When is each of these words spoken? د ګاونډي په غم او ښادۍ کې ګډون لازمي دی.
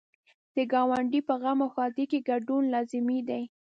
د 0.55 0.57
ګاونډي 0.71 1.21
په 1.27 1.33
غم 1.41 1.59
او 1.65 1.69
ښادۍ 1.73 2.05
کې 2.11 2.19
ګډون 2.29 2.63
لازمي 2.73 3.19
دی. 3.29 3.43